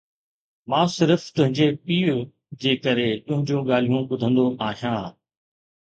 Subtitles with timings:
[0.69, 2.15] مان صرف تنهنجي پيءُ
[2.61, 5.03] جي ڪري تنهنجون ڳالهيون ٻڌندو آهيان